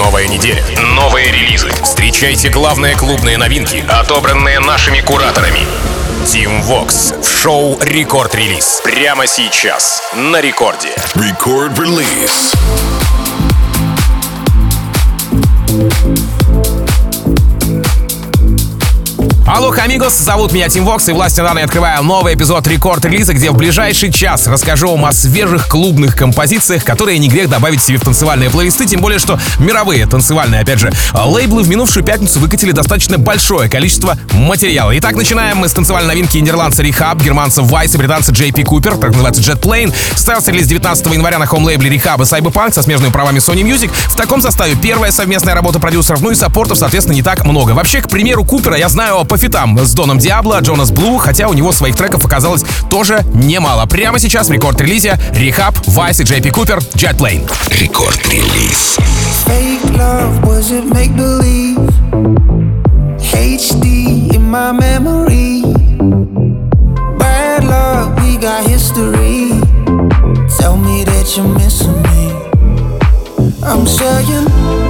Новая 0.00 0.26
неделя, 0.28 0.64
новые 0.94 1.30
релизы. 1.30 1.68
Встречайте 1.82 2.48
главные 2.48 2.96
клубные 2.96 3.36
новинки, 3.36 3.84
отобранные 3.86 4.58
нашими 4.58 5.00
кураторами. 5.02 5.60
Team 6.24 6.62
Vox 6.62 7.22
в 7.22 7.28
шоу 7.28 7.78
Рекорд 7.82 8.34
Релиз. 8.34 8.80
Прямо 8.82 9.26
сейчас 9.26 10.02
на 10.14 10.40
рекорде. 10.40 10.94
Record 11.14 11.74
Алло, 19.52 19.74
амигос, 19.76 20.16
зовут 20.16 20.52
меня 20.52 20.68
Тим 20.68 20.84
Вокс, 20.84 21.08
и 21.08 21.12
власти 21.12 21.40
данной 21.40 21.64
открываю 21.64 22.04
новый 22.04 22.34
эпизод 22.34 22.68
рекорд-релиза, 22.68 23.34
где 23.34 23.50
в 23.50 23.56
ближайший 23.56 24.12
час 24.12 24.46
расскажу 24.46 24.92
вам 24.92 25.04
о 25.06 25.12
свежих 25.12 25.66
клубных 25.66 26.14
композициях, 26.14 26.84
которые 26.84 27.18
не 27.18 27.28
грех 27.28 27.50
добавить 27.50 27.82
себе 27.82 27.98
в 27.98 28.02
танцевальные 28.02 28.48
плейлисты, 28.48 28.86
тем 28.86 29.00
более, 29.00 29.18
что 29.18 29.40
мировые 29.58 30.06
танцевальные, 30.06 30.60
опять 30.60 30.78
же, 30.78 30.92
лейблы 31.12 31.64
в 31.64 31.68
минувшую 31.68 32.04
пятницу 32.04 32.38
выкатили 32.38 32.70
достаточно 32.70 33.18
большое 33.18 33.68
количество 33.68 34.16
материала. 34.34 34.96
Итак, 34.96 35.16
начинаем 35.16 35.56
мы 35.56 35.68
с 35.68 35.72
танцевальной 35.72 36.14
новинки 36.14 36.38
нидерландца 36.38 36.84
Rehab, 36.84 37.20
германца 37.20 37.62
Vice 37.62 37.94
и 37.94 37.98
британца 37.98 38.30
JP 38.30 38.62
Cooper, 38.62 39.00
так 39.00 39.10
называется 39.10 39.42
Jet 39.42 39.60
Plane. 39.60 39.92
Состоялся 40.14 40.52
релиз 40.52 40.68
19 40.68 41.06
января 41.12 41.40
на 41.40 41.46
home-лейбле 41.46 41.92
и 41.92 41.98
Cyberpunk 41.98 42.72
со 42.72 42.82
смежными 42.82 43.10
правами 43.10 43.38
Sony 43.38 43.62
Music. 43.62 43.90
В 44.10 44.14
таком 44.14 44.42
составе 44.42 44.76
первая 44.76 45.10
совместная 45.10 45.54
работа 45.54 45.80
продюсеров, 45.80 46.20
ну 46.20 46.30
и 46.30 46.36
саппортов, 46.36 46.78
соответственно, 46.78 47.16
не 47.16 47.22
так 47.22 47.44
много. 47.44 47.72
Вообще, 47.72 48.00
к 48.00 48.08
примеру, 48.08 48.44
Купера 48.44 48.76
я 48.76 48.88
знаю 48.88 49.24
по 49.24 49.39
фитам 49.40 49.78
с 49.78 49.94
Доном 49.94 50.18
Диабло, 50.18 50.60
Джонас 50.60 50.90
Блу, 50.90 51.16
хотя 51.16 51.48
у 51.48 51.54
него 51.54 51.72
своих 51.72 51.96
треков 51.96 52.24
оказалось 52.26 52.62
тоже 52.90 53.24
немало. 53.32 53.86
Прямо 53.86 54.18
сейчас 54.18 54.48
в 54.48 54.52
рекорд-релизе 54.52 55.18
R3HAB, 55.34 55.78
VIZE 55.86 56.20
и 56.20 56.24
JP 56.24 56.50
Cooper, 56.50 56.78
Jet 56.94 57.16
Plane. 57.16 57.50
Рекорд-релиз. 57.70 58.98
HD 63.32 64.34
in 64.34 64.50
my 64.50 64.72
memory. 64.72 65.62
Bad 67.18 67.64
luck, 67.64 68.16
we 68.20 68.36
got 68.36 68.64
history. 68.66 69.50
Tell 70.58 70.76
me 70.76 71.04
that 71.04 71.34
you're 71.36 71.46
missing 71.46 72.00
me. 72.02 72.32
I'm 73.62 73.86
saying, 73.86 74.89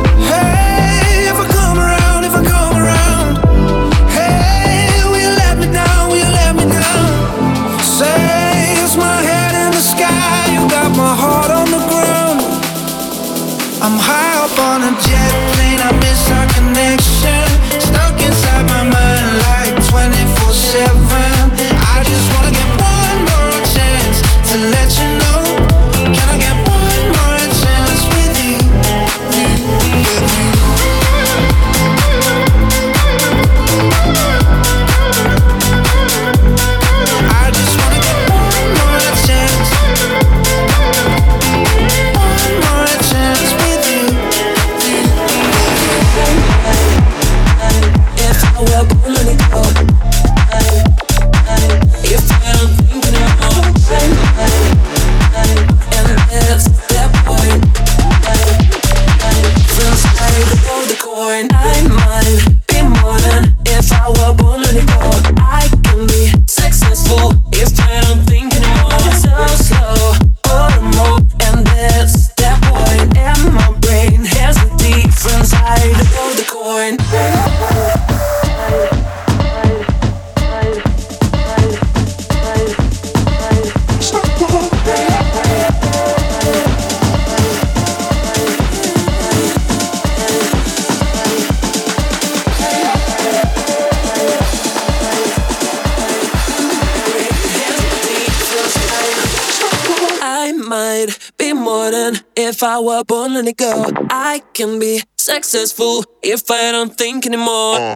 Can 104.52 104.78
be 104.78 105.02
successful 105.16 106.04
if 106.22 106.50
I 106.50 106.72
don't 106.72 106.96
think 106.96 107.26
anymore. 107.26 107.76
Uh. 107.76 107.94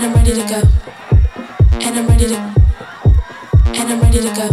and 0.00 0.08
I'm 0.08 0.14
ready 0.14 0.32
to 0.32 0.48
go. 0.48 0.62
And 1.80 1.98
I'm 1.98 2.06
ready 2.06 2.26
to 2.28 2.36
and 3.78 3.92
I'm 3.92 4.00
ready 4.00 4.20
to 4.20 4.32
go. 4.34 4.48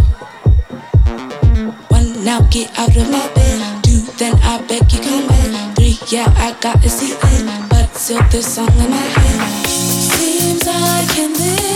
One 1.88 2.26
now 2.26 2.42
get 2.52 2.78
out 2.78 2.96
of 2.96 3.10
my 3.10 3.28
bed. 3.34 3.84
Two, 3.84 4.00
then 4.18 4.36
I 4.44 4.62
beg 4.68 4.92
you 4.92 5.00
come 5.00 5.28
back. 5.28 5.76
Three, 5.76 5.98
yeah, 6.08 6.34
I 6.36 6.56
gotta 6.60 6.90
see 6.90 7.14
in. 7.14 7.70
But 7.70 7.96
still 7.96 8.22
this 8.30 8.56
song 8.56 8.72
in 8.72 8.90
my 8.90 8.98
head. 8.98 9.68
Seems 9.68 10.68
I 10.68 11.06
can 11.16 11.34
live. 11.34 11.68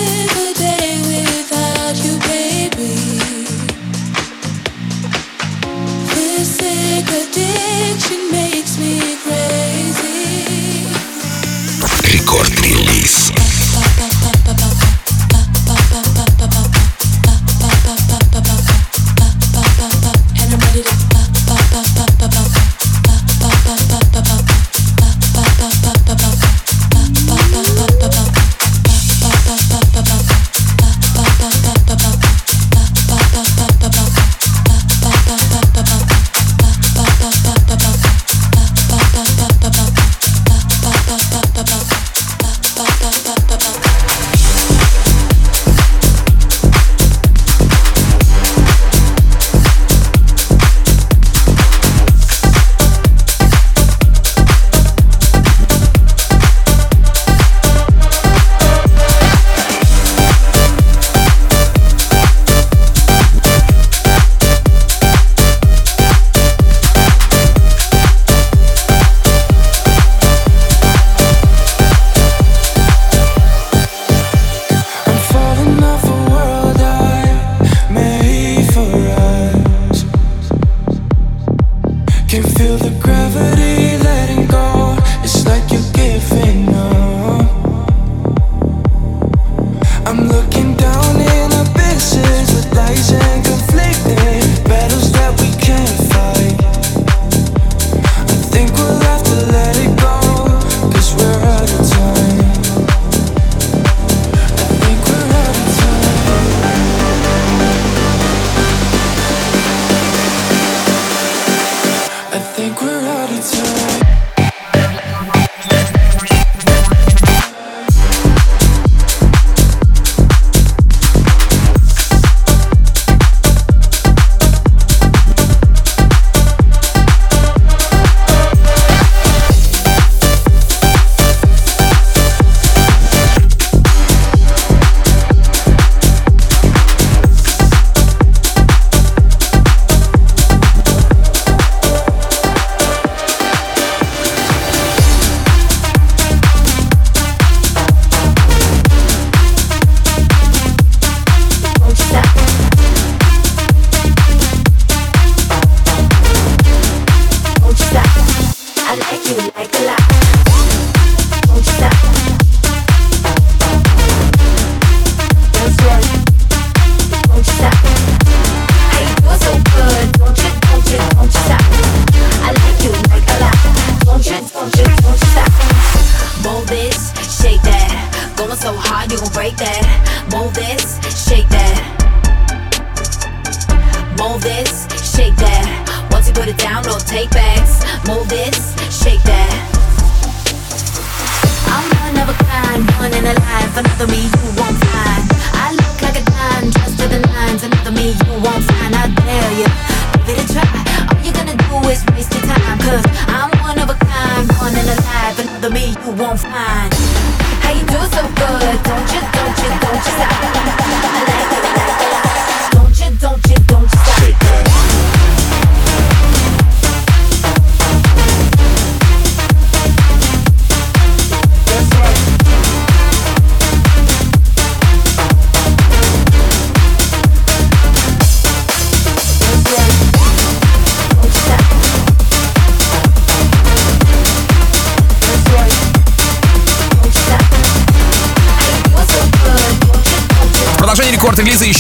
a 7.14 7.22
Addiction 7.24 8.32
makes 8.32 8.78
me 8.78 9.16
crazy 9.24 9.61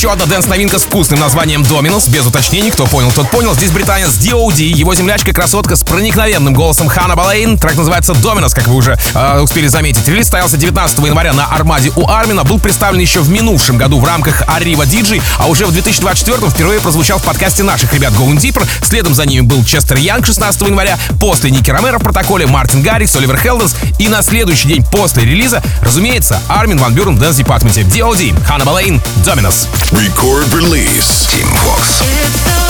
Еще 0.01 0.11
одна 0.11 0.25
dance-новинка 0.25 0.79
с 0.79 0.85
вкусным 0.85 1.19
названием 1.19 1.61
«Dominoes». 1.61 2.07
Без 2.07 2.25
уточнений, 2.25 2.71
кто 2.71 2.87
понял, 2.87 3.11
тот 3.11 3.29
понял. 3.29 3.53
Здесь 3.53 3.69
британец 3.69 4.15
D.O.D. 4.15 4.63
Его 4.63 4.95
землячка-красотка 4.95 5.75
с 5.75 5.83
проникновенным 5.83 6.55
голосом 6.55 6.87
Hannah 6.87 7.15
Boleyn. 7.15 7.55
Трек 7.55 7.75
называется 7.75 8.15
«Dominoes», 8.15 8.55
как 8.55 8.67
вы 8.67 8.77
уже 8.77 8.97
э, 9.13 9.39
успели 9.41 9.67
заметить. 9.67 10.07
Релиз 10.07 10.25
состоялся 10.25 10.57
19 10.57 10.97
января 11.05 11.33
на 11.33 11.45
Армаде 11.45 11.91
у 11.95 12.07
Армина. 12.07 12.43
Был 12.43 12.57
представлен 12.57 12.99
еще 12.99 13.19
в 13.19 13.29
минувшем 13.29 13.77
году 13.77 13.99
в 13.99 14.03
рамках 14.03 14.41
Арива 14.47 14.87
Диджи, 14.87 15.21
а 15.37 15.45
уже 15.45 15.67
в 15.67 15.71
2024 15.71 16.49
впервые 16.49 16.79
прозвучал 16.79 17.19
в 17.19 17.23
подкасте 17.23 17.61
наших 17.61 17.93
ребят 17.93 18.11
Going 18.13 18.37
Deeper. 18.37 18.67
Следом 18.83 19.13
за 19.13 19.27
ними 19.27 19.41
был 19.41 19.63
Честер 19.63 19.97
Янг 19.97 20.25
16 20.25 20.63
января, 20.63 20.97
после 21.19 21.51
Ники 21.51 21.69
Ромеро 21.69 21.99
в 21.99 22.01
протоколе 22.01 22.47
Мартин 22.47 22.81
Гаррикс, 22.81 23.15
Оливер 23.17 23.37
Хелденс 23.37 23.75
и 23.99 24.07
на 24.07 24.23
следующий 24.23 24.67
день 24.67 24.83
после 24.83 25.25
релиза, 25.25 25.61
разумеется, 25.83 26.41
Армин 26.47 26.79
Ван 26.79 26.95
Бюрен 26.95 27.17
в 27.17 27.19
Dance 27.19 27.35
Department'е. 27.35 27.83
D.O.D. 27.83 28.33
Hannah 28.47 28.65
Boleyn, 28.65 28.99
Dominoes. 29.23 29.67
Record 29.93 30.53
release. 30.53 31.27
Team 31.27 31.47
Fox. 31.65 32.60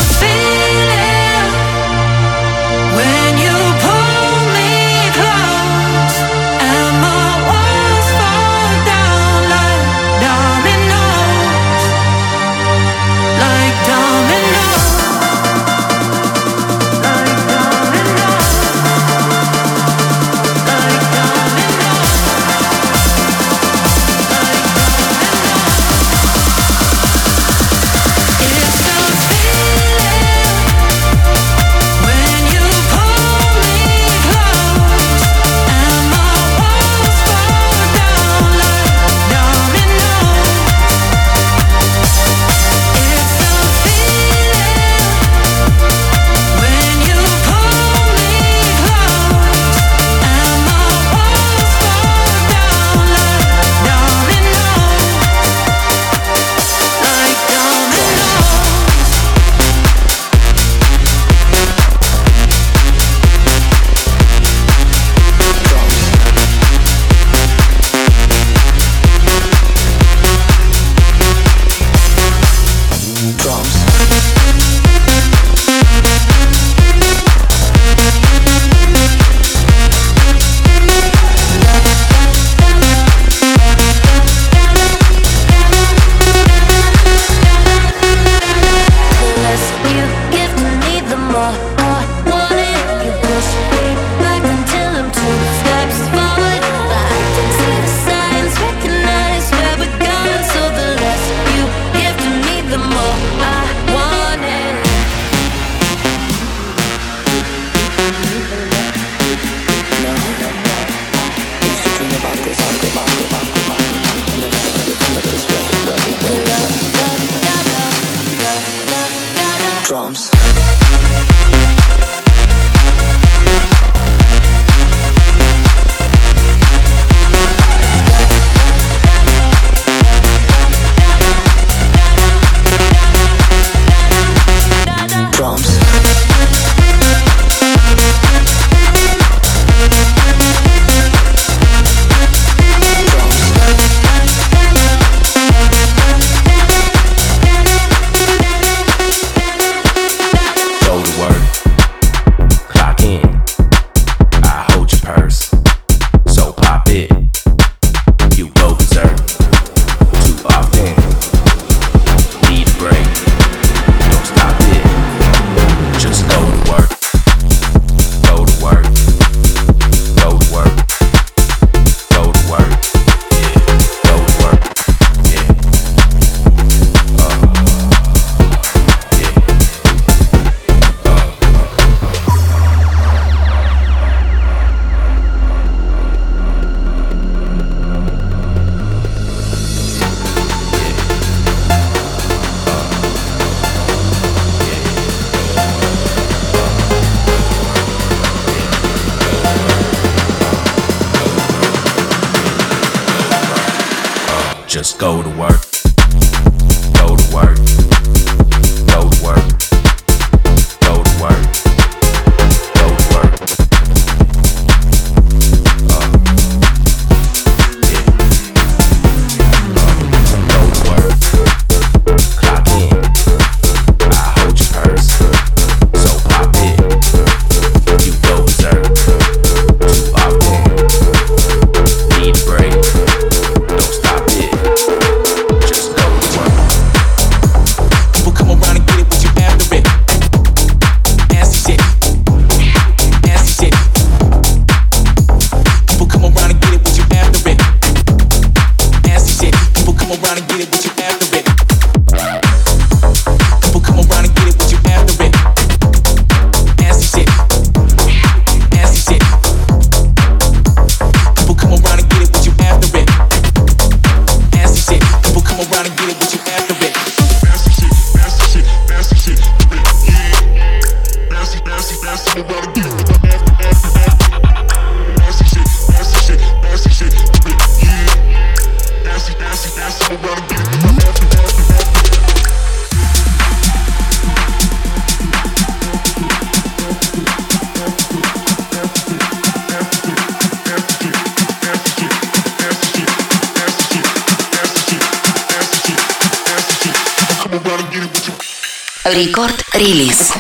Рекорд-релиз. 299.14 300.32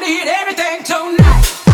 need 0.00 0.26
everything 0.26 0.82
tonight. 0.82 1.69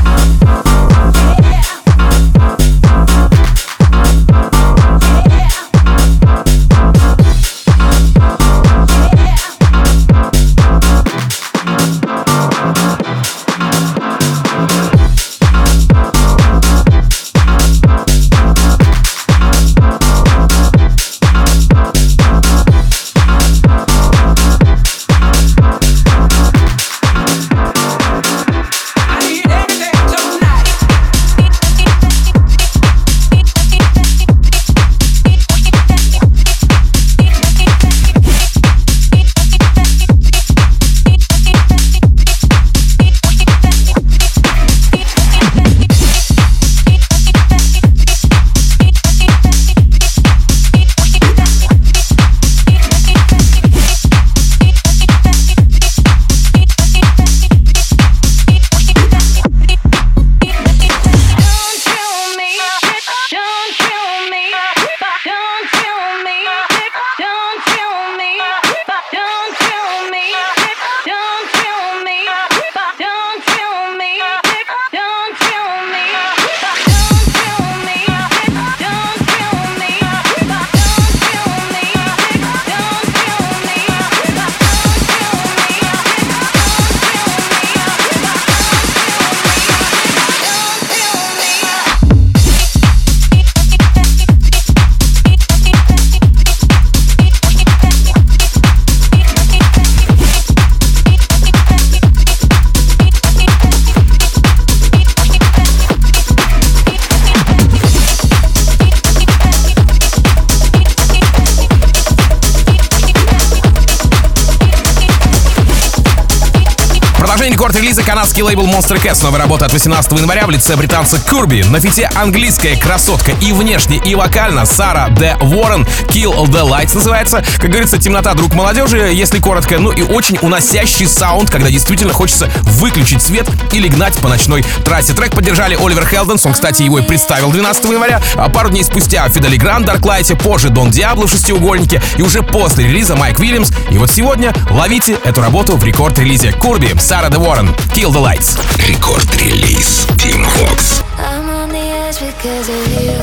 Продолжение 117.46 117.52
рекорд-релиза 117.52 118.02
канадский 118.02 118.42
лейбл 118.42 118.66
Monster 118.66 119.00
Cats. 119.00 119.22
Новая 119.22 119.40
работа 119.40 119.66
от 119.66 119.72
18 119.72 120.10
января 120.12 120.46
в 120.46 120.50
лице 120.50 120.74
британца 120.76 121.20
Курби. 121.20 121.62
На 121.62 121.80
фите 121.80 122.10
английская 122.14 122.76
красотка 122.76 123.32
и 123.40 123.52
внешне, 123.52 123.98
и 124.04 124.14
вокально 124.14 124.66
Сара 124.66 125.08
Де 125.10 125.36
Уоррен. 125.40 125.86
Kill 126.08 126.46
the 126.46 126.68
Lights 126.68 126.94
называется. 126.94 127.44
Как 127.58 127.70
говорится, 127.70 127.98
темнота 127.98 128.34
друг 128.34 128.54
молодежи, 128.54 129.10
если 129.12 129.38
коротко. 129.38 129.78
Ну 129.78 129.92
и 129.92 130.02
очень 130.02 130.38
уносящий 130.42 131.06
саунд, 131.06 131.50
когда 131.50 131.70
действительно 131.70 132.12
хочется 132.12 132.48
выключить 132.62 133.22
свет 133.22 133.48
или 133.72 133.88
гнать 133.88 134.16
по 134.18 134.28
ночной 134.28 134.64
трассе. 134.84 135.12
Трек 135.12 135.32
поддержали 135.32 135.76
Оливер 135.80 136.06
Хелденс, 136.06 136.44
он, 136.46 136.52
кстати, 136.52 136.82
его 136.82 136.98
и 136.98 137.02
представил 137.02 137.50
12 137.50 137.84
января. 137.84 138.20
А 138.36 138.48
пару 138.48 138.70
дней 138.70 138.84
спустя 138.84 139.28
Фидели 139.28 139.56
Гранд, 139.56 139.86
Дарклайте, 139.86 140.34
позже 140.34 140.70
Дон 140.70 140.90
Диабло 140.90 141.26
в 141.26 141.30
шестиугольнике 141.30 142.02
и 142.16 142.22
уже 142.22 142.42
после 142.42 142.86
релиза 142.86 143.14
Майк 143.14 143.38
Уильямс. 143.38 143.70
И 143.90 143.98
вот 143.98 144.10
сегодня 144.10 144.52
ловите 144.70 145.18
эту 145.24 145.42
работу 145.42 145.76
в 145.76 145.84
рекорд-релизе 145.84 146.52
Курби, 146.52 146.94
Сара 146.98 147.28
Де 147.35 147.37
Уоррен, 147.37 147.75
Kill 147.93 148.09
the 148.09 148.21
Lights. 148.21 148.57
Рекорд-релиз 148.87 150.07
Team 150.17 150.45
Vox. 150.55 151.03
I'm 151.17 151.49
on 151.49 151.69
the 151.69 151.85
edge 152.03 152.19
because 152.19 152.69
of 152.77 152.83
you. 153.03 153.17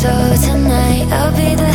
So 0.00 0.10
tonight 0.46 1.06
I'll 1.12 1.34
be 1.42 1.54
the 1.62 1.73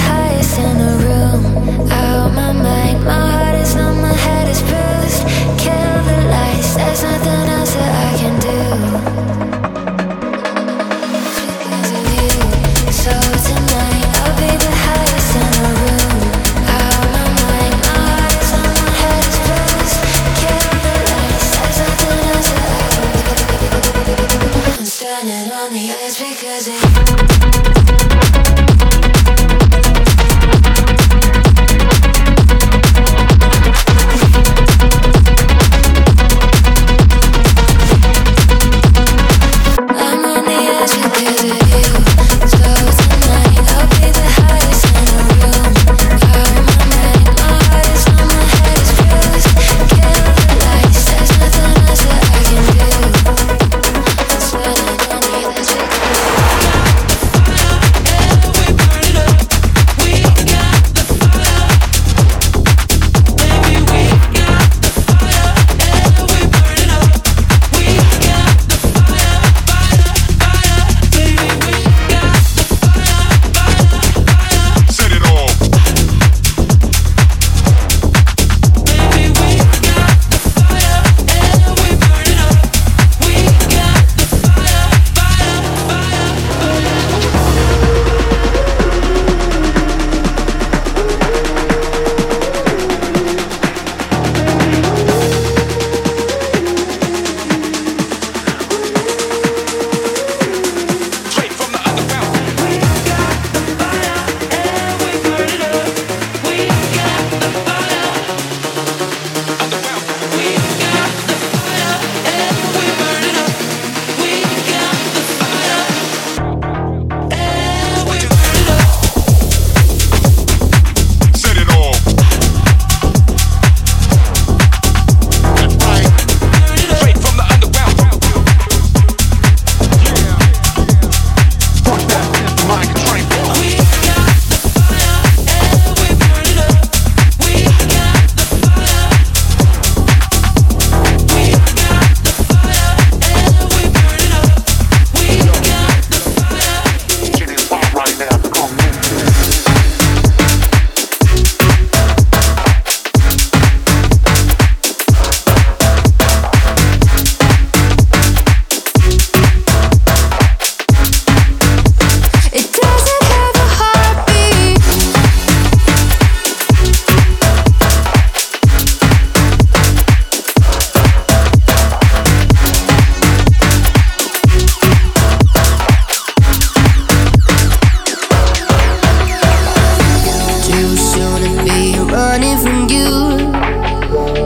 running 182.51 182.63
from 182.65 182.89
you. 182.89 183.53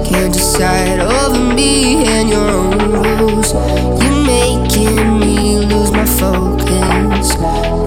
Can't 0.05 0.33
decide 0.33 1.01
over 1.01 1.55
me 1.55 2.07
and 2.07 2.29
your 2.29 2.49
own 2.49 2.93
rules. 2.93 3.53
You're 4.03 4.25
making 4.25 5.19
me 5.19 5.59
lose 5.67 5.91
my 5.91 6.07
focus. 6.07 7.37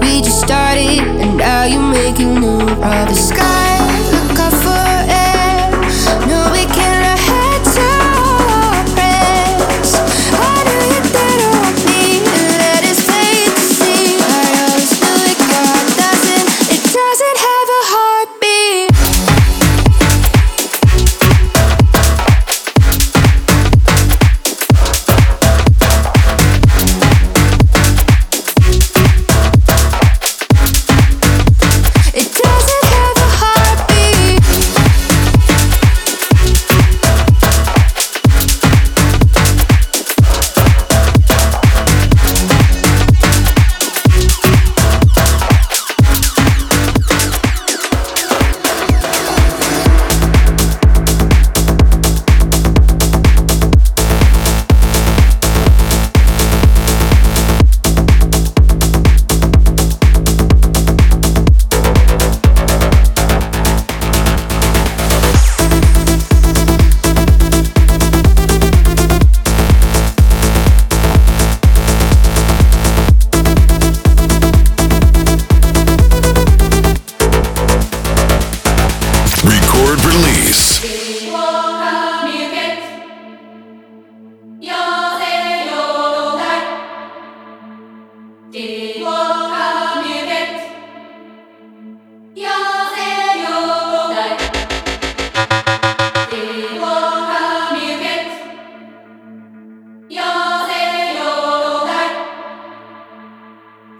We 0.00 0.22
just 0.22 0.40
started, 0.40 1.00
and 1.00 1.36
now 1.36 1.64
you're 1.64 1.92
making 1.92 2.40
new 2.40 2.60
of 2.60 3.08
the 3.08 3.14
sky. 3.14 3.77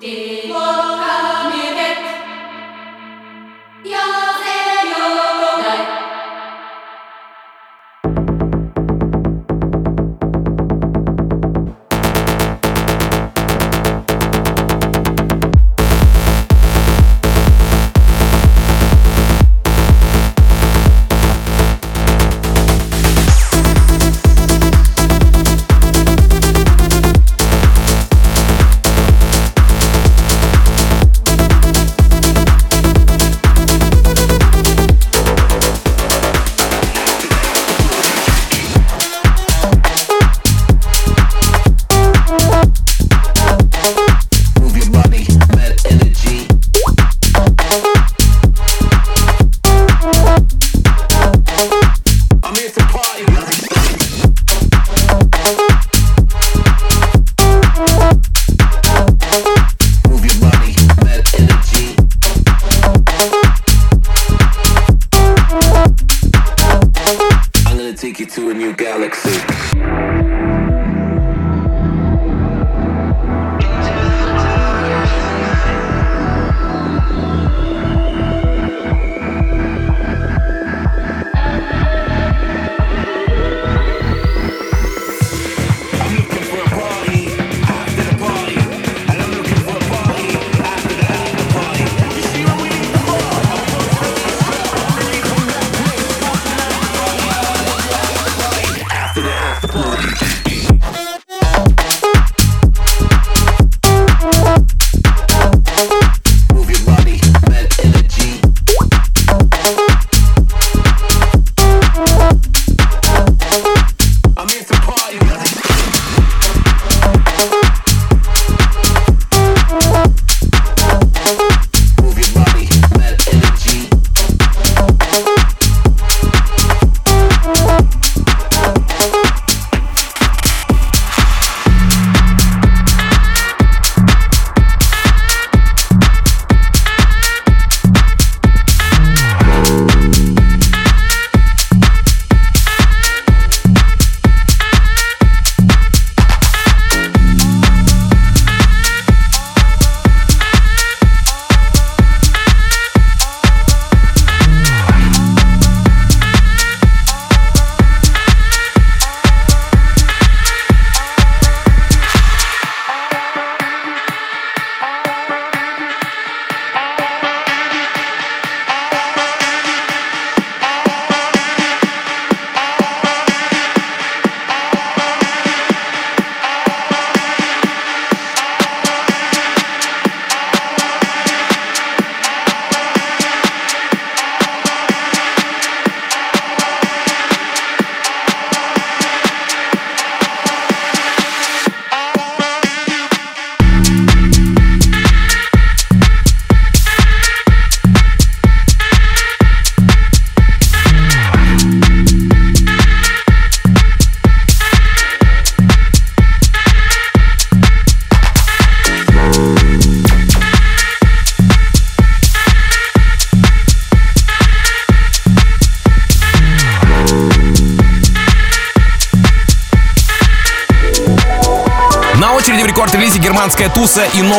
Tiền 0.01 0.53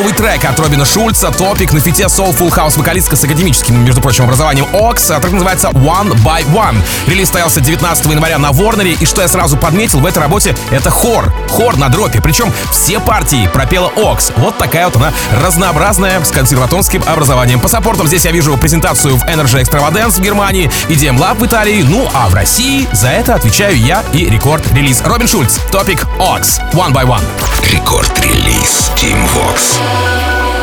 туса 0.09 0.35
и 0.35 0.39
новый 0.39 0.57
трек 0.57 0.58
Робина 0.59 0.85
Шульца, 0.85 1.31
топик 1.31 1.73
на 1.73 1.79
фите 1.79 2.03
Soulful 2.03 2.49
House 2.49 2.77
вокалистка 2.77 3.15
с 3.15 3.23
академическим, 3.23 3.83
между 3.83 4.01
прочим, 4.01 4.25
образованием 4.25 4.65
Ox, 4.73 5.11
а 5.11 5.19
трек 5.19 5.33
называется 5.33 5.69
One 5.69 6.13
by 6.23 6.45
One. 6.53 6.77
Релиз 7.07 7.29
стоялся 7.29 7.61
19 7.61 8.05
января 8.05 8.37
на 8.37 8.51
Ворнере, 8.51 8.93
и 8.99 9.05
что 9.05 9.21
я 9.21 9.27
сразу 9.27 9.57
подметил 9.57 9.99
в 9.99 10.05
этой 10.05 10.19
работе, 10.19 10.55
это 10.71 10.89
хор. 10.89 11.33
Хор 11.49 11.77
на 11.77 11.89
дропе, 11.89 12.21
причем 12.21 12.51
все 12.71 12.99
партии 12.99 13.49
пропела 13.53 13.89
Ox. 13.95 14.33
Вот 14.37 14.57
такая 14.57 14.85
вот 14.85 14.97
она 14.97 15.13
разнообразная, 15.41 16.23
с 16.23 16.31
консерваторским 16.31 17.03
образованием. 17.07 17.59
По 17.59 17.67
саппортам 17.67 18.07
здесь 18.07 18.25
я 18.25 18.31
вижу 18.31 18.57
презентацию 18.57 19.17
в 19.17 19.23
Energy 19.25 19.63
Extravagance 19.63 20.19
в 20.19 20.21
Германии, 20.21 20.69
EDM 20.89 21.17
Lab 21.17 21.39
в 21.39 21.45
Италии, 21.45 21.83
ну 21.83 22.09
а 22.13 22.27
в 22.27 22.33
России 22.33 22.87
за 22.91 23.09
это 23.09 23.35
отвечаю 23.35 23.77
я 23.77 24.03
и 24.13 24.25
рекорд-релиз. 24.25 25.01
Робин 25.05 25.27
Шульц, 25.27 25.57
топик 25.71 26.05
Ox, 26.19 26.59
One 26.73 26.91
by 26.91 27.05
One. 27.05 27.23
Рекорд-релиз 27.71 28.91
Team 28.95 29.17
Vox. 29.35 30.58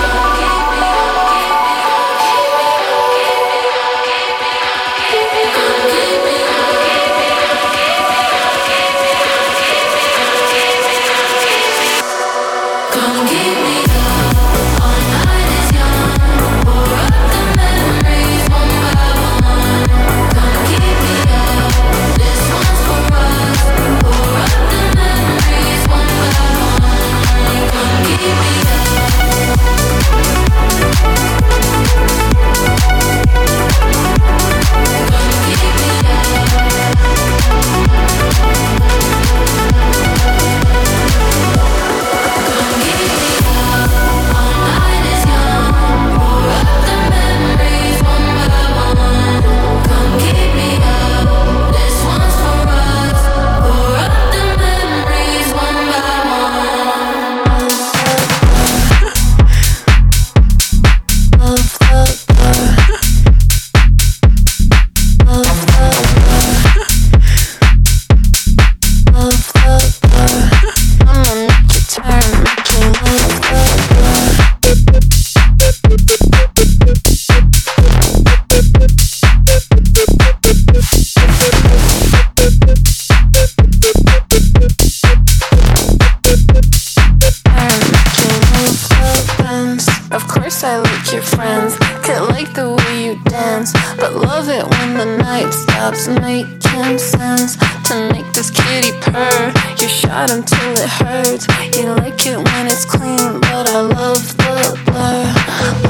Friends. 91.35 91.77
Could 92.07 92.29
like 92.31 92.55
the 92.55 92.71
way 92.71 93.05
you 93.05 93.15
dance 93.25 93.73
But 93.99 94.15
love 94.15 94.49
it 94.49 94.65
when 94.65 94.95
the 94.95 95.19
night 95.19 95.51
stops. 95.51 96.07
Making 96.07 96.99
sense 96.99 97.57
To 97.89 97.95
make 98.13 98.29
this 98.33 98.51
kitty 98.51 98.93
purr. 99.03 99.53
You 99.81 99.89
shot 99.89 100.29
till 100.29 100.75
it 100.79 100.91
hurts 101.03 101.47
You 101.77 101.95
like 101.99 102.25
it 102.27 102.39
when 102.39 102.67
it's 102.67 102.85
clean 102.85 103.41
But 103.41 103.67
I 103.71 103.81
love 103.81 104.23
the 104.39 104.79
blur. 104.87 105.27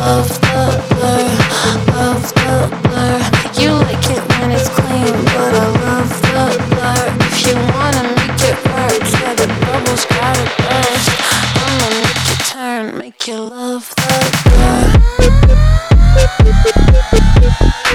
Love 0.00 0.28
the 0.40 0.62
blur. 0.88 1.28
Love 1.92 2.24
the 2.40 2.56
blur. 2.84 3.16
You 3.60 3.70
like 3.86 4.06
it 4.16 4.22
when 4.32 4.50
it's 4.56 4.68
clean 4.70 5.14
But 5.36 5.52
I 5.52 5.66
love 5.84 6.12
the 6.24 6.44
blur. 6.70 7.04
If 7.28 7.46
you 7.46 7.54
wanna 7.76 8.04
make 8.16 8.40
it 8.50 8.56
work 8.72 9.04
Yeah, 9.20 9.34
the 9.36 9.48
bubbles 9.60 10.04
gotta 10.06 10.46
burst 10.64 11.25
Make 13.18 13.28
you 13.28 13.44
love. 13.44 13.94
the 17.40 17.85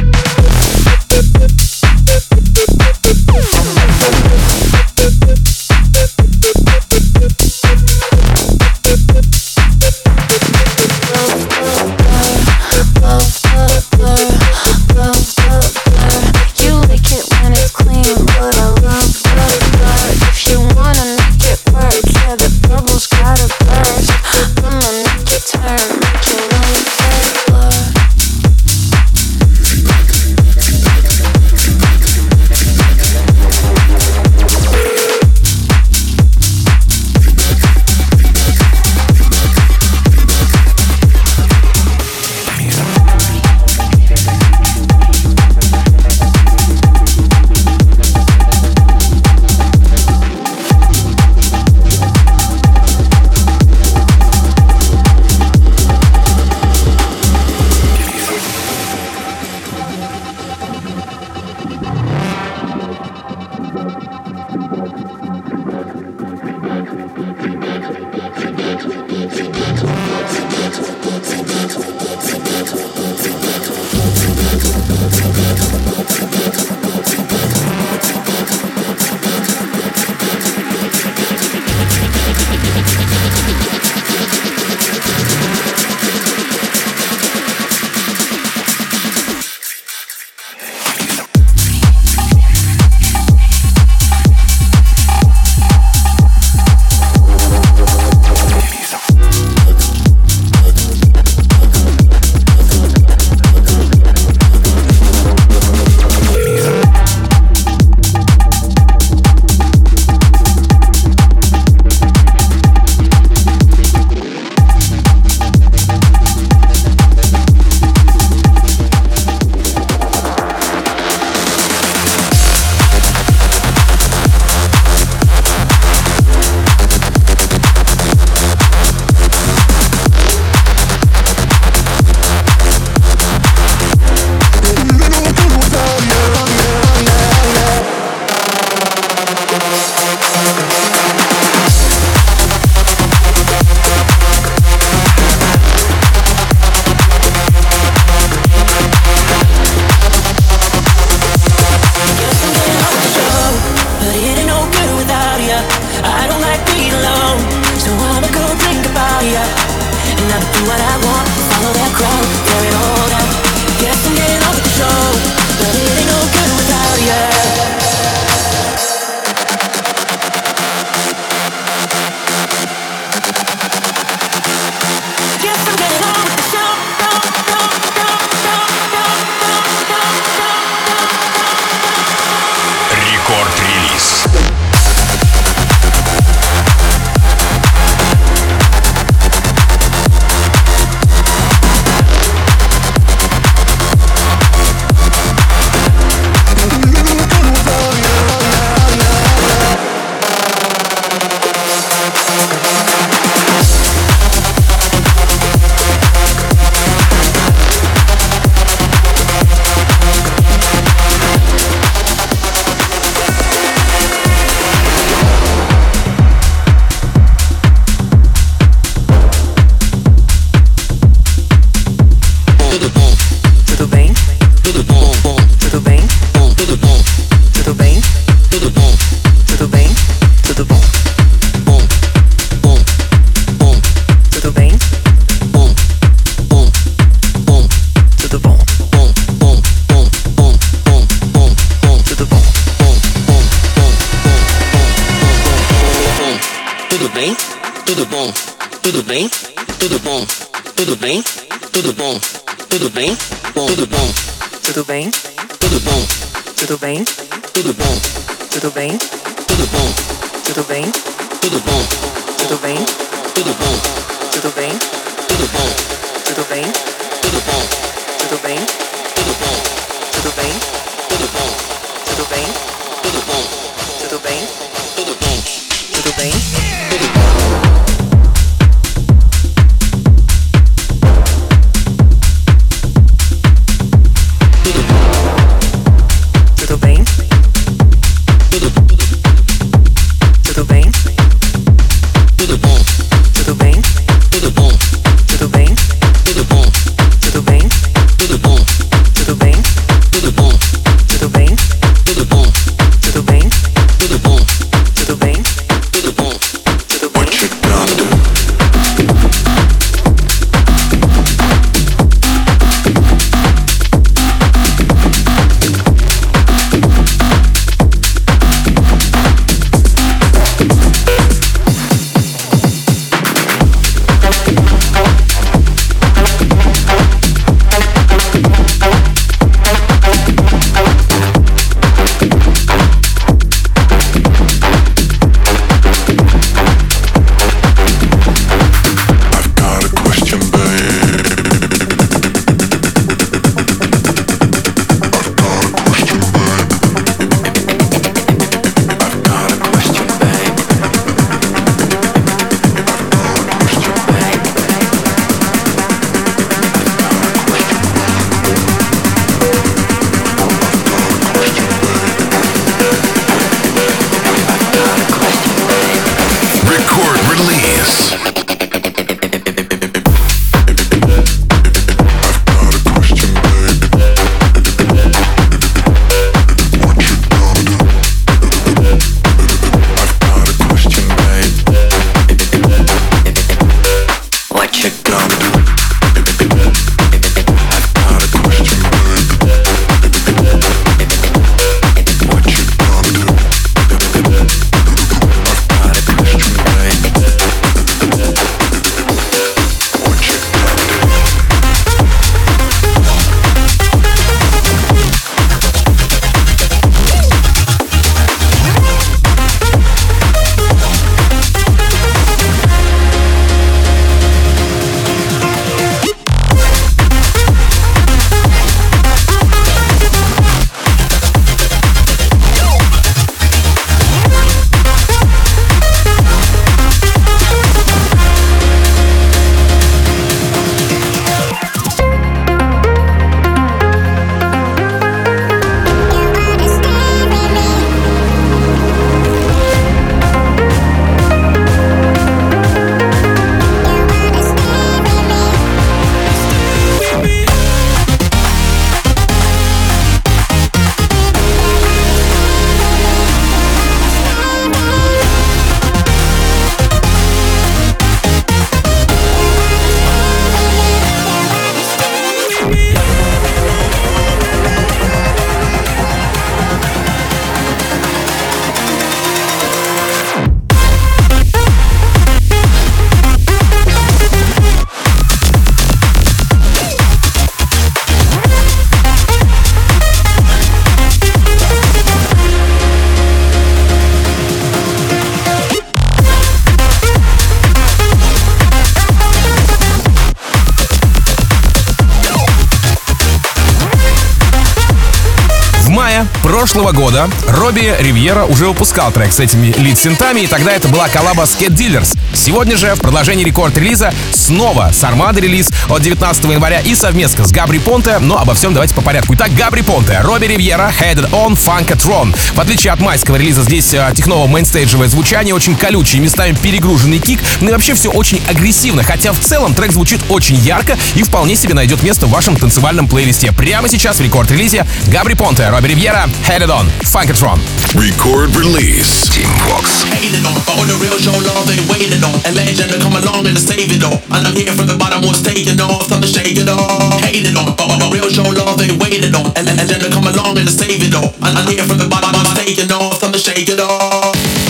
Робби 497.51 497.93
Ривьера 497.99 498.45
уже 498.45 498.65
выпускал 498.65 499.11
трек 499.11 499.33
с 499.33 499.39
этими 499.41 499.73
лид-синтами, 499.77 500.41
и 500.41 500.47
тогда 500.47 500.71
это 500.71 500.87
была 500.87 501.09
коллаба 501.09 501.45
с 501.45 501.53
Cat 501.55 501.71
Dealers. 501.71 502.17
Сегодня 502.33 502.77
же 502.77 502.95
в 502.95 502.99
продолжении 502.99 503.43
рекорд-релиза 503.43 504.13
снова 504.33 504.91
с 504.93 505.03
Армадой 505.03 505.43
релиз 505.43 505.69
от 505.89 506.01
19 506.01 506.45
января 506.45 506.79
и 506.79 506.95
совместно 506.95 507.45
с 507.45 507.51
Габри 507.51 507.79
Понте, 507.79 508.19
но 508.19 508.37
обо 508.37 508.53
всем 508.53 508.73
давайте 508.73 508.95
по 508.95 509.01
порядку. 509.01 509.33
Итак, 509.35 509.53
Габри 509.53 509.81
Понте, 509.81 510.21
Робби 510.21 510.45
Ривьера, 510.45 510.93
Headed 510.97 511.29
On, 511.31 511.57
Funkatron. 511.57 512.33
В 512.55 512.59
отличие 512.59 512.93
от 512.93 513.01
майского 513.01 513.35
релиза, 513.35 513.63
здесь 513.63 513.93
э, 513.93 514.13
техново 514.15 514.47
мейнстейджевое 514.47 515.09
звучание, 515.09 515.53
очень 515.53 515.75
колючий, 515.75 516.19
местами 516.19 516.55
перегруженный 516.61 517.19
кик, 517.19 517.41
ну 517.59 517.69
и 517.69 517.71
вообще 517.73 517.95
все 517.95 518.11
очень 518.11 518.41
агрессивно, 518.49 519.03
хотя 519.03 519.33
в 519.33 519.39
целом 519.39 519.73
трек 519.73 519.91
звучит 519.91 520.21
очень 520.29 520.55
ярко 520.55 520.97
и 521.15 521.23
вполне 521.23 521.57
себе 521.57 521.73
найдет 521.73 522.01
место 522.01 522.27
в 522.27 522.29
вашем 522.29 522.55
танцевальном 522.55 523.09
плейлисте. 523.09 523.51
Прямо 523.51 523.89
сейчас 523.89 524.17
в 524.17 524.21
рекорд-релизе 524.21 524.85
Габри 525.07 525.35
Понте, 525.35 525.67
Робби 525.69 525.89
Ривьера, 525.89 526.29
Headed 526.47 526.69
On, 526.69 526.90
Funkatron. 527.07 527.59
Record 527.95 528.55
release. 528.55 529.27
Team 529.29 529.49
Vox. 529.67 530.03
hated 530.13 530.45
on. 530.45 530.53
But 530.65 530.77
on 530.79 530.87
the 530.87 530.97
real 531.01 531.17
show, 531.17 531.33
love 531.33 531.65
they 531.65 531.79
waited 531.89 532.23
on. 532.23 532.35
A 532.45 532.51
legend 532.53 532.91
to 532.91 532.99
come 532.99 533.15
along 533.17 533.47
and 533.47 533.57
to 533.57 533.61
save 533.61 533.91
it 533.91 534.03
all. 534.03 534.21
And 534.29 534.45
I'm 534.45 534.55
here 534.55 534.73
from 534.73 534.87
the 534.87 534.97
bottom, 534.97 535.21
was 535.25 535.41
taking 535.41 535.79
off, 535.81 536.07
time 536.07 536.21
to 536.21 536.27
shake 536.27 536.57
it 536.57 536.69
off. 536.69 537.21
Hated 537.21 537.57
on. 537.57 537.73
But 537.75 537.89
on 537.89 537.99
the 537.99 538.09
real 538.13 538.29
show, 538.29 538.45
love 538.45 538.77
they 538.77 538.93
waited 538.97 539.33
on. 539.35 539.49
A 539.57 539.61
legend 539.65 540.01
to 540.03 540.09
come 540.09 540.27
along 540.27 540.57
and 540.57 540.67
to 540.67 540.73
save 540.73 541.01
it 541.01 541.15
all. 541.15 541.33
And 541.41 541.57
I'm 541.57 541.67
here 541.67 541.83
from 541.83 541.97
the 541.97 542.07
bottom, 542.07 542.31
was 542.37 542.53
taking 542.53 542.91
off, 542.91 543.19
time 543.19 543.33
to 543.33 543.39
shake 543.39 543.69
it 543.69 543.79
off. 543.79 544.60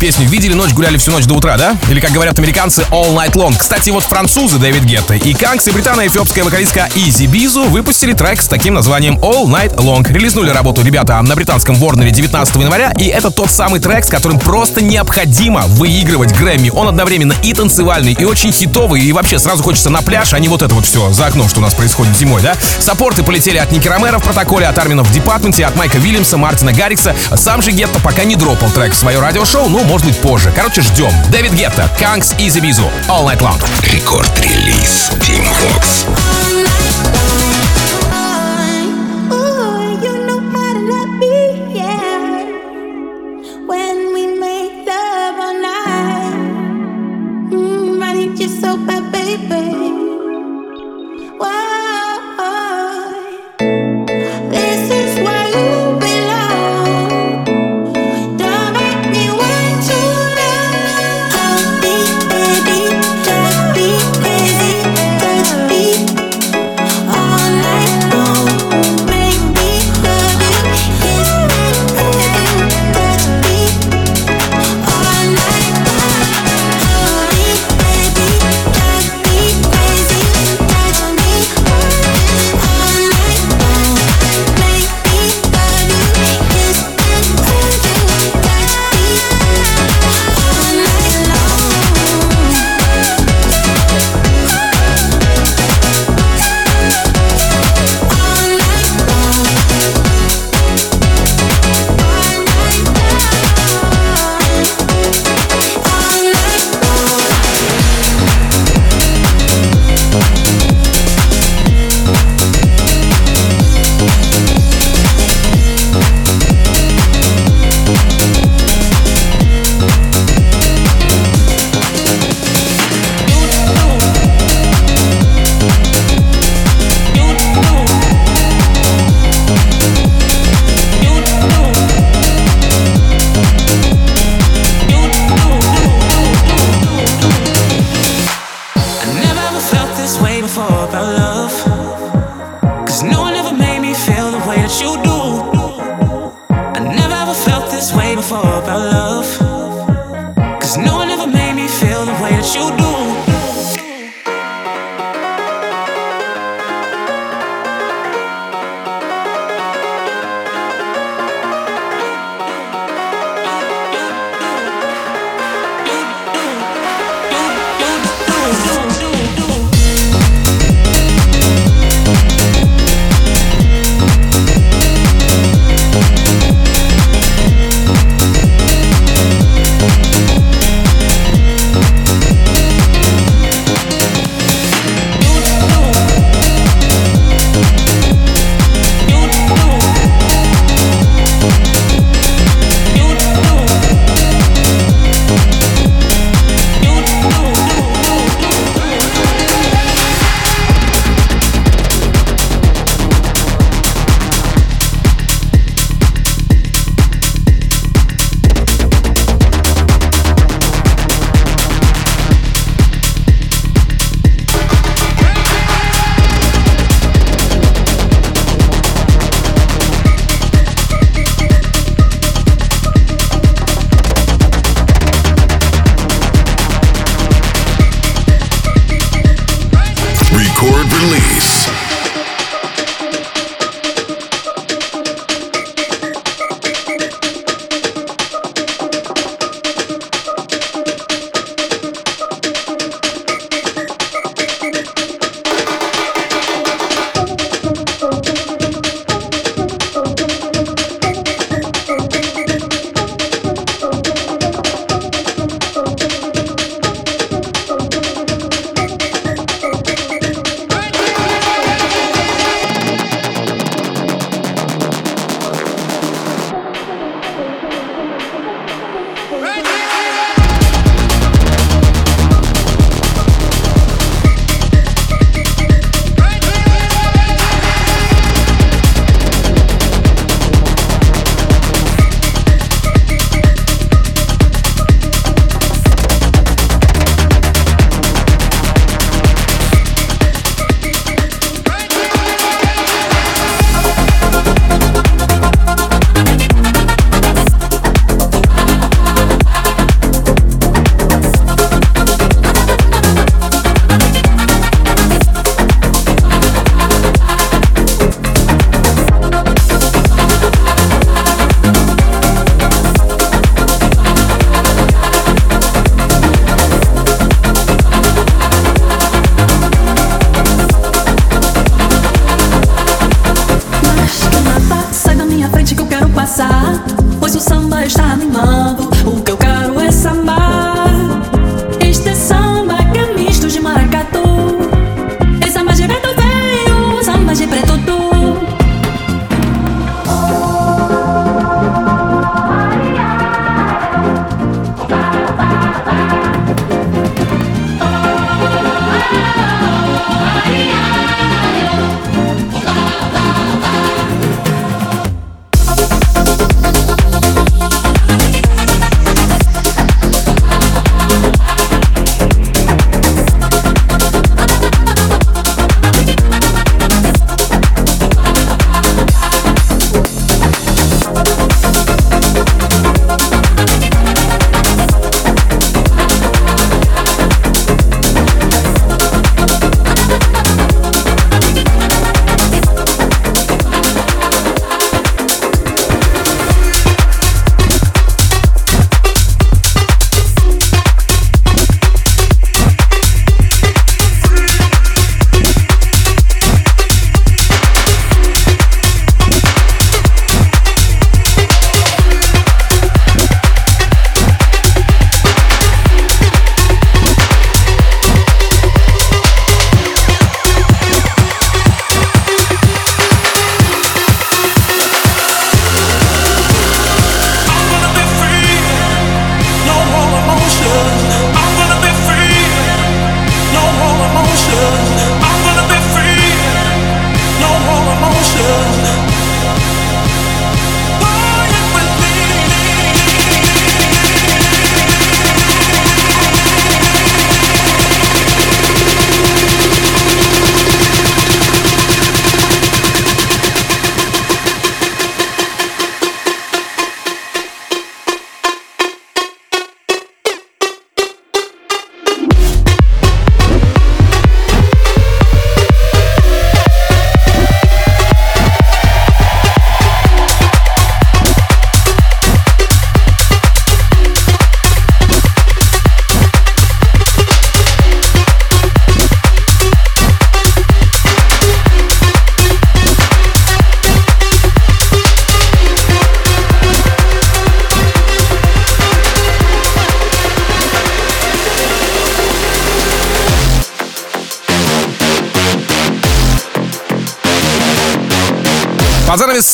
Песню 0.00 0.26
«Видели 0.26 0.54
ночь, 0.54 0.72
гуляли 0.72 0.96
всю 0.96 1.12
ночь 1.12 1.26
до 1.26 1.34
утра», 1.34 1.58
да? 1.58 1.76
Или, 1.90 2.00
как 2.00 2.10
говорят 2.10 2.38
американцы, 2.38 2.86
«All 2.90 3.14
Night 3.14 3.34
Long». 3.34 3.54
Кстати, 3.56 3.90
вот 3.90 4.02
французы 4.02 4.58
Дэвид 4.58 4.82
Гетта 4.84 5.14
и 5.14 5.34
Канкс 5.34 5.68
и 5.68 5.70
британо-эфиопская 5.70 6.42
вокалистка 6.42 6.88
Изи 6.94 7.26
Бизу 7.26 7.64
выпустили 7.64 8.14
трек 8.14 8.40
с 8.40 8.48
таким 8.48 8.72
названием 8.72 9.18
«All 9.18 9.44
Night 9.44 9.76
Long». 9.76 10.10
Релизнули 10.10 10.50
работу 10.50 10.82
ребята 10.82 11.20
на 11.20 11.36
британском 11.36 11.74
Ворнере 11.76 12.10
19 12.10 12.56
января, 12.56 12.92
и 12.98 13.04
это 13.04 13.30
тот 13.30 13.50
самый 13.50 13.78
трек, 13.78 14.06
с 14.06 14.08
которым 14.08 14.38
просто 14.38 14.82
необходимо 14.82 15.66
выигрывать 15.66 16.32
Грэмми. 16.34 16.70
Он 16.70 16.88
одновременно 16.88 17.34
и 17.42 17.52
танцевальный, 17.52 18.16
и 18.18 18.24
очень 18.24 18.52
хитовый, 18.52 19.02
и 19.02 19.12
вообще 19.12 19.38
сразу 19.38 19.62
хочется 19.62 19.90
на 19.90 20.00
пляж, 20.00 20.32
а 20.32 20.38
не 20.38 20.48
вот 20.48 20.62
это 20.62 20.74
вот 20.74 20.86
все 20.86 21.12
за 21.12 21.26
окном, 21.26 21.46
что 21.50 21.60
у 21.60 21.62
нас 21.62 21.74
происходит 21.74 22.16
зимой, 22.16 22.40
да? 22.40 22.54
Саппорты 22.78 23.22
полетели 23.22 23.58
от 23.58 23.70
Ники 23.70 23.86
Ромеро 23.86 24.18
в 24.18 24.22
протоколе, 24.22 24.66
от 24.66 24.78
Армина 24.78 25.02
в 25.02 25.12
департменте, 25.12 25.66
от 25.66 25.76
Майка 25.76 25.98
Вильямса, 25.98 26.38
Мартина 26.38 26.72
Гаррикса. 26.72 27.14
Сам 27.34 27.60
же 27.60 27.70
Гетто 27.70 28.00
пока 28.00 28.24
не 28.24 28.36
дропал 28.36 28.70
трек 28.70 28.94
в 28.94 28.96
свое 28.96 29.20
радиошоу, 29.20 29.68
ну, 29.68 29.89
может 29.90 30.06
быть, 30.06 30.16
позже. 30.18 30.52
Короче, 30.54 30.82
ждем. 30.82 31.10
Дэвид 31.30 31.52
Гетто, 31.52 31.90
Канкс 31.98 32.32
и 32.38 32.46
Bizu, 32.46 32.88
All 33.08 33.26
Night 33.26 33.40
Long. 33.40 33.60
Рекорд-релиз 33.92 35.10
Team 35.18 35.44
Vox. 35.60 36.49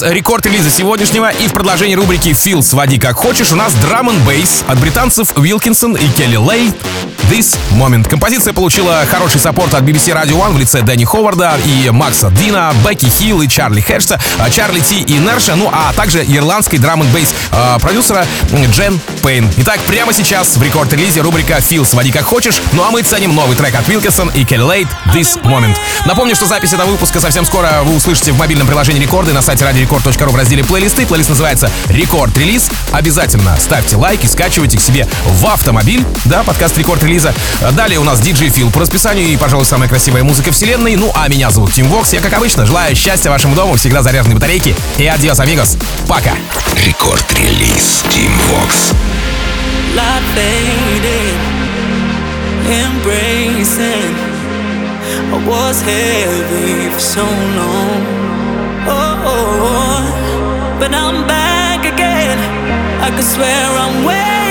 Под 0.06 0.12
занавес 0.12 0.18
рекорд-релиза 0.18 0.70
сегодняшнего 0.70 1.30
и 1.30 1.48
в 1.48 1.52
продолжении 1.52 1.96
рубрики 1.96 2.32
«Фил, 2.32 2.62
своди 2.62 2.96
как 2.96 3.16
хочешь» 3.16 3.52
у 3.52 3.56
нас 3.56 3.74
драм 3.74 4.08
бейс 4.24 4.62
от 4.68 4.78
британцев 4.78 5.36
Уилкинсон 5.36 5.96
и 5.96 6.08
Kelli-Leigh 6.10 6.72
This 7.30 7.58
Moment. 7.72 8.08
Композиция 8.08 8.52
получила 8.52 9.04
хороший 9.10 9.40
саппорт 9.40 9.74
от 9.74 9.82
BBC 9.82 10.14
Radio 10.14 10.38
One 10.38 10.52
в 10.52 10.58
лице 10.58 10.82
Дэнни 10.82 11.04
Ховарда 11.04 11.54
и 11.64 11.90
Макса 11.90 12.30
Дина, 12.30 12.72
Бекки 12.86 13.06
Хилл 13.06 13.42
и 13.42 13.48
Чарли 13.48 13.80
Хеджса, 13.80 14.20
а 14.38 14.48
Чарли 14.48 14.80
Ти 14.80 15.00
и 15.02 15.18
Нерша, 15.18 15.56
ну 15.56 15.68
а 15.72 15.92
также 15.92 16.24
ирландский 16.24 16.78
драм 16.78 17.02
н 17.02 17.08
бейс 17.08 17.34
э, 17.50 17.78
продюсера 17.80 18.24
Джен 18.70 19.00
Пейн. 19.22 19.50
Итак, 19.58 19.80
прямо 19.86 20.12
сейчас 20.12 20.56
в 20.56 20.62
рекорд-релизе 20.62 21.20
рубрика 21.20 21.60
«Фил, 21.60 21.84
своди 21.84 22.12
как 22.12 22.24
хочешь», 22.24 22.60
ну 22.72 22.84
а 22.84 22.90
мы 22.90 23.02
ценим 23.02 23.34
новый 23.34 23.56
трек 23.56 23.74
от 23.74 23.88
Уилкинсон 23.88 24.30
и 24.30 24.44
Kelli-Leigh 24.44 24.88
This 25.06 25.42
Moment. 25.42 25.76
Напомню, 26.06 26.36
что 26.36 26.46
запись 26.46 26.72
этого 26.72 26.90
выпуска 26.90 27.20
совсем 27.20 27.44
скоро 27.44 27.82
вы 27.82 27.96
услышите 27.96 28.32
в 28.32 28.38
мобильном 28.38 28.66
приложении 28.66 29.00
Рекорд 29.00 29.28
и 29.28 29.32
на 29.32 29.42
сайте 29.42 29.64
радиорекорд.ру 29.64 30.30
в 30.30 30.36
разделе 30.36 30.62
плейлисты. 30.64 31.06
Плейлист 31.06 31.30
называется 31.30 31.70
Рекорд-релиз. 31.88 32.70
Обязательно 32.92 33.56
ставьте 33.58 33.96
лайк 33.96 34.22
и 34.24 34.28
скачивайте 34.28 34.78
к 34.78 34.80
себе 34.80 35.08
в 35.26 35.46
автомобиль, 35.46 36.04
да, 36.24 36.42
подкаст 36.42 36.76
Рекорд-релиза. 37.16 37.34
Далее 37.72 37.98
у 37.98 38.04
нас 38.04 38.20
диджей 38.20 38.50
Фил 38.50 38.70
по 38.70 38.80
расписанию 38.80 39.26
и, 39.26 39.36
пожалуй, 39.36 39.64
самая 39.64 39.88
красивая 39.88 40.22
музыка 40.22 40.52
вселенной. 40.52 40.96
Ну, 40.96 41.10
а 41.14 41.28
меня 41.28 41.50
зовут 41.50 41.72
Тим 41.72 41.88
Вокс. 41.88 42.12
Я, 42.12 42.20
как 42.20 42.32
обычно, 42.34 42.66
желаю 42.66 42.94
счастья 42.94 43.30
вашему 43.30 43.54
дому, 43.54 43.76
всегда 43.76 44.02
заряженной 44.02 44.34
батарейки. 44.34 44.74
И 44.98 45.06
adiós, 45.06 45.40
amigos. 45.40 45.76
Пока. 46.08 46.32
Рекорд-релиз 46.84 48.04
Tim 48.10 48.30
Vox. 48.50 48.94
light 49.94 50.22
faded, 50.34 51.38
embracing. 52.68 54.14
I 55.32 55.38
was 55.48 55.80
heavy 55.80 56.90
for 56.90 57.00
so 57.00 57.24
long. 57.24 58.04
Oh, 58.88 60.76
but 60.78 60.92
I'm 60.92 61.26
back 61.26 61.86
again. 61.86 62.38
I 63.00 63.10
could 63.10 63.24
swear 63.24 63.64
I'm 63.82 64.04
where. 64.04 64.45